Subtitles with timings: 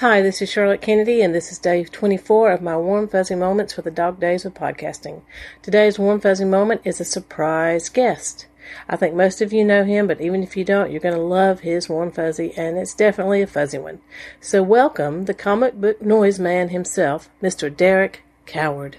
[0.00, 3.72] Hi, this is Charlotte Kennedy, and this is day 24 of my Warm Fuzzy Moments
[3.72, 5.22] for the Dog Days of Podcasting.
[5.62, 8.46] Today's Warm Fuzzy Moment is a surprise guest.
[8.90, 11.20] I think most of you know him, but even if you don't, you're going to
[11.22, 14.00] love his Warm Fuzzy, and it's definitely a fuzzy one.
[14.38, 17.74] So, welcome the comic book noise man himself, Mr.
[17.74, 18.98] Derek Coward.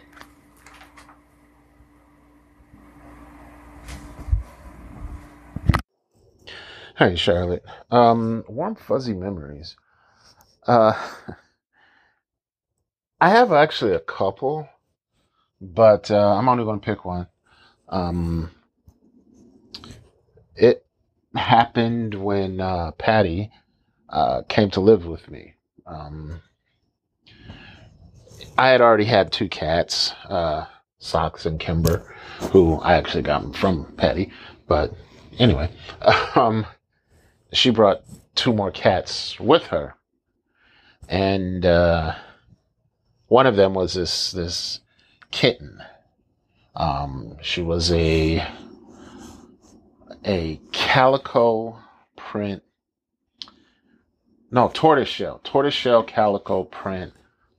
[6.96, 7.64] Hi, Charlotte.
[7.92, 9.76] Um, warm fuzzy memories.
[10.68, 10.92] Uh,
[13.22, 14.70] I have actually a couple,
[15.60, 17.28] but uh, I'm only going to pick one.
[17.90, 18.52] Um,
[20.56, 20.86] it
[21.36, 23.50] happened when uh, Patty
[24.10, 25.56] uh, came to live with me.
[25.86, 26.42] Um,
[28.58, 30.66] I had already had two cats, uh,
[31.00, 32.16] Socks and Kimber,
[32.52, 34.32] who I actually got from Patty.
[34.68, 34.94] But
[35.40, 35.72] anyway,
[36.36, 36.66] um,
[37.54, 38.04] she brought
[38.36, 39.96] two more cats with her,
[41.08, 42.16] and uh,
[43.28, 44.80] one of them was this this
[45.32, 45.82] kitten.
[46.76, 48.46] Um, she was a
[50.26, 51.80] a calico
[52.16, 52.64] print,
[54.52, 57.14] no tortoiseshell, tortoiseshell calico print,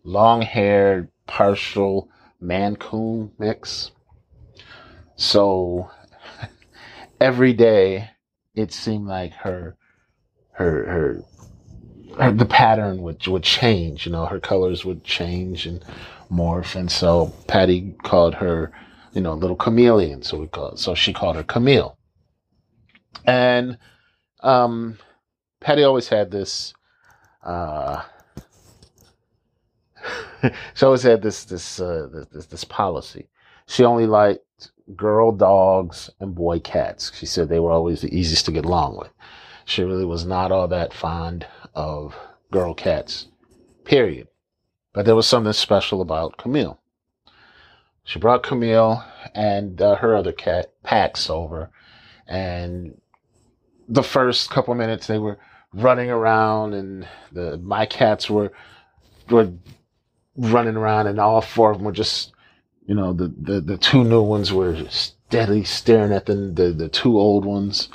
[0.05, 2.09] long haired, partial
[2.41, 3.91] Maine Coon mix.
[5.17, 5.91] So
[7.21, 8.11] every day
[8.55, 9.77] it seemed like her
[10.53, 11.25] her her,
[12.19, 14.07] the pattern would would change.
[14.07, 15.85] You know, her colors would change and
[16.31, 18.73] morph, and so Patty called her,
[19.13, 20.23] you know, little chameleon.
[20.23, 21.97] So we call so she called her Camille,
[23.25, 23.79] and
[24.41, 24.99] um,
[25.61, 26.75] Patty always had this.
[27.43, 28.03] Uh,
[30.75, 33.29] she always had this this, uh, this this policy.
[33.67, 37.13] She only liked girl dogs and boy cats.
[37.15, 39.11] She said they were always the easiest to get along with.
[39.69, 42.17] She really was not all that fond of
[42.51, 43.27] girl cats,
[43.85, 44.29] period.
[44.95, 46.81] But there was something special about Camille.
[48.03, 49.05] She brought Camille
[49.35, 51.71] and uh, her other cat, Pax, over.
[52.27, 52.99] And
[53.87, 55.39] the first couple minutes, they were
[55.75, 58.51] running around, and the my cats were
[59.29, 59.53] were
[60.35, 62.33] running around, and all four of them were just,
[62.87, 66.89] you know, the the, the two new ones were steadily staring at the, the the
[66.89, 67.91] two old ones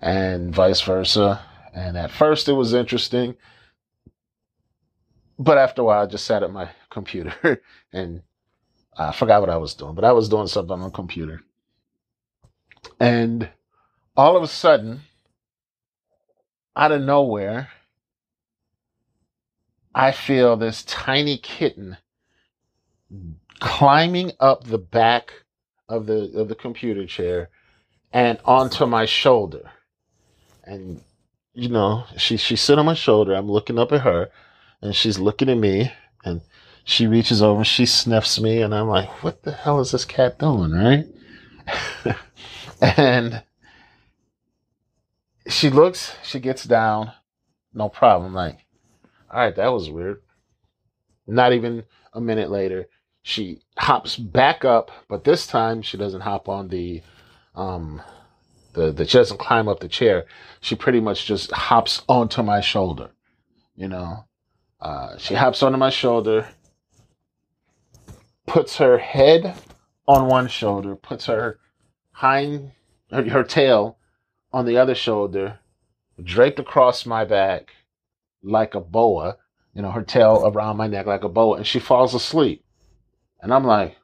[0.00, 1.40] and vice versa.
[1.74, 3.36] And at first it was interesting,
[5.38, 7.62] but after a while I just sat at my computer
[7.92, 8.22] and
[8.96, 11.42] I forgot what I was doing, but I was doing something on the computer.
[12.98, 13.50] And
[14.16, 15.02] all of a sudden,
[16.74, 17.68] out of nowhere,
[19.94, 21.98] I feel this tiny kitten
[23.60, 25.32] climbing up the back
[25.88, 27.48] of the of the computer chair
[28.12, 29.70] and onto my shoulder
[30.66, 31.02] and
[31.54, 33.34] you know, she she sit on my shoulder.
[33.34, 34.30] I'm looking up at her,
[34.82, 35.92] and she's looking at me,
[36.24, 36.42] and
[36.84, 40.38] she reaches over, she sniffs me, and I'm like, "What the hell is this cat
[40.38, 41.06] doing?" Right?
[42.82, 43.42] and
[45.48, 47.12] she looks, she gets down,
[47.72, 48.34] no problem.
[48.34, 48.66] like,
[49.30, 50.22] all right, that was weird.
[51.26, 52.88] Not even a minute later,
[53.22, 57.02] she hops back up, but this time she doesn't hop on the
[57.54, 58.02] um
[58.76, 60.26] the, the she doesn't climb up the chair.
[60.60, 63.10] She pretty much just hops onto my shoulder.
[63.74, 64.26] You know,
[64.80, 66.48] uh, she hops onto my shoulder,
[68.46, 69.54] puts her head
[70.06, 71.58] on one shoulder, puts her
[72.12, 72.72] hind
[73.10, 73.98] her, her tail
[74.52, 75.58] on the other shoulder,
[76.22, 77.70] draped across my back
[78.42, 79.38] like a boa.
[79.74, 82.62] You know, her tail around my neck like a boa, and she falls asleep.
[83.40, 83.96] And I'm like,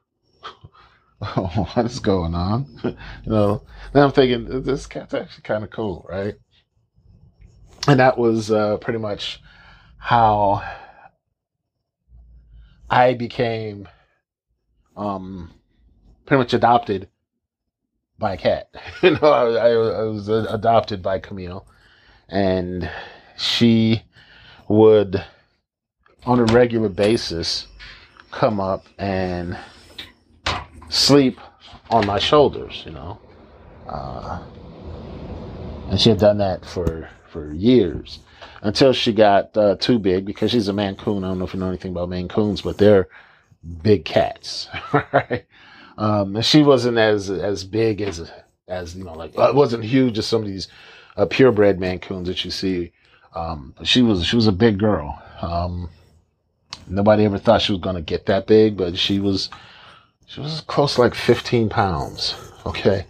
[1.35, 2.67] what is going on?
[2.83, 2.95] you
[3.25, 3.63] know,
[3.93, 6.35] then I'm thinking this cat's actually kind of cool, right?
[7.87, 9.41] And that was uh, pretty much
[9.97, 10.63] how
[12.89, 13.87] I became
[14.95, 15.51] um,
[16.25, 17.09] pretty much adopted
[18.17, 18.69] by a cat.
[19.01, 21.65] you know, I, I was adopted by Camille,
[22.29, 22.89] and
[23.37, 24.03] she
[24.67, 25.23] would,
[26.25, 27.67] on a regular basis,
[28.31, 29.57] come up and
[30.93, 31.39] sleep
[31.89, 33.19] on my shoulders, you know.
[33.87, 34.41] Uh,
[35.89, 38.19] and she had done that for for years
[38.61, 41.23] until she got uh, too big because she's a Maine Coon.
[41.23, 43.07] I don't know if you know anything about Maine Coons, but they're
[43.81, 45.45] big cats, right?
[45.97, 48.31] Um, and she wasn't as as big as
[48.67, 50.67] as you know, like it wasn't huge as some of these
[51.17, 52.91] uh, purebred Maine Coons that you see.
[53.35, 55.21] Um, she was she was a big girl.
[55.41, 55.89] Um,
[56.87, 59.49] nobody ever thought she was going to get that big, but she was
[60.25, 62.35] she was close like 15 pounds.
[62.65, 63.05] Okay.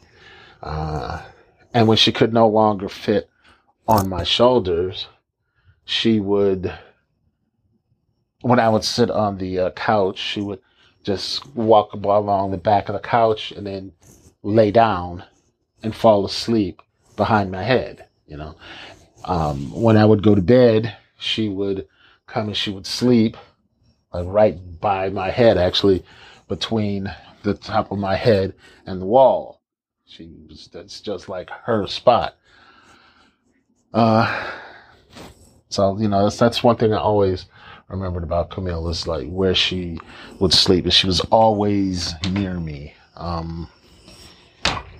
[0.62, 1.22] Uh,
[1.74, 3.30] and when she could no longer fit
[3.88, 5.08] on my shoulders,
[5.86, 6.74] she would
[8.42, 10.60] when I would sit on the uh, couch, she would
[11.02, 13.94] just walk along the back of the couch and then
[14.42, 15.24] lay down
[15.82, 16.82] and fall asleep
[17.16, 18.56] behind my head, you know.
[19.24, 21.88] Um, when I would go to bed, she would
[22.28, 23.38] come and she would sleep
[24.14, 26.04] like right by my head, actually,
[26.48, 27.14] between
[27.44, 28.54] the top of my head
[28.86, 29.62] and the wall.
[30.06, 32.36] She was, that's just like her spot.
[33.94, 34.52] Uh,
[35.70, 37.46] so, you know, that's, that's one thing I always
[37.88, 40.00] remembered about Camille is like where she
[40.40, 40.92] would sleep.
[40.92, 42.94] She was always near me.
[43.16, 43.70] Um,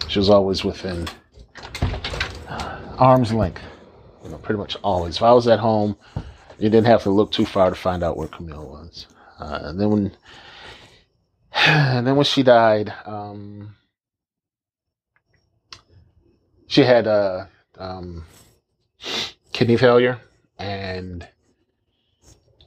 [0.08, 1.08] she was always within
[2.48, 3.62] uh, arm's length,
[4.24, 5.18] you know, pretty much always.
[5.18, 5.98] If I was at home,
[6.60, 9.08] you didn't have to look too far to find out where Camille was.
[9.40, 10.18] Uh, and then when,
[11.68, 13.76] and then when she died, um,
[16.68, 18.26] she had a um,
[19.54, 20.20] kidney failure,
[20.60, 21.26] and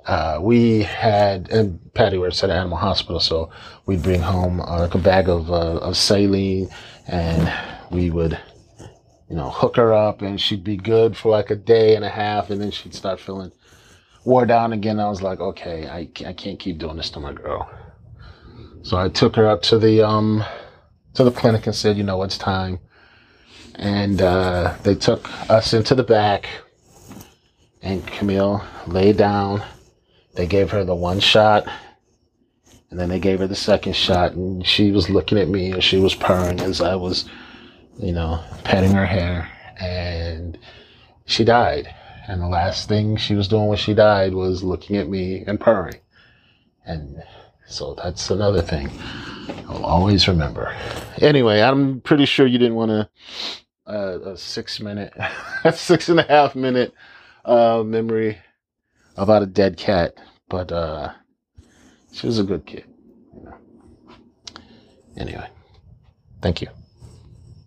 [0.07, 3.51] uh, we had and Patty was at an Animal Hospital, so
[3.85, 6.71] we'd bring home uh, like a bag of uh, of saline,
[7.07, 7.53] and
[7.91, 8.39] we would,
[9.29, 12.09] you know, hook her up, and she'd be good for like a day and a
[12.09, 13.53] half, and then she'd start feeling
[14.25, 15.01] wore down again.
[15.01, 17.69] I was like, okay, I I can't keep doing this to my girl.
[18.87, 20.45] So I took her up to the um
[21.15, 22.79] to the clinic and said, you know, it's time.
[23.75, 26.49] And uh, they took us into the back,
[27.83, 29.63] and Camille lay down
[30.37, 31.67] they gave her the one shot
[32.91, 35.83] and then they gave her the second shot and she was looking at me and
[35.83, 37.25] she was purring as I was,
[37.99, 39.51] you know, petting her hair
[39.81, 40.59] and
[41.25, 41.93] she died.
[42.29, 45.59] And the last thing she was doing when she died was looking at me and
[45.59, 46.01] purring.
[46.85, 47.23] And
[47.67, 48.91] so that's another thing
[49.69, 50.75] I'll always remember.
[51.21, 53.09] Anyway, I'm pretty sure you didn't want a,
[53.87, 55.13] a, a six minute,
[55.75, 56.95] six and a half minute
[57.45, 58.39] uh, memory
[59.17, 60.15] about a dead cat,
[60.49, 61.13] but uh,
[62.13, 62.85] she was a good kid.
[65.17, 65.49] Anyway,
[66.43, 66.69] thank you.